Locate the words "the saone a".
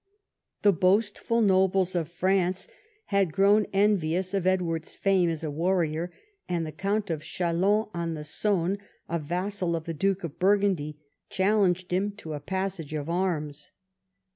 8.15-9.19